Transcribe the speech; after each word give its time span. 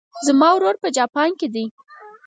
زما 0.27 0.49
ورور 0.53 0.75
په 0.83 0.87
جاپان 0.97 1.29
کې 1.39 1.47
ده 1.53 1.65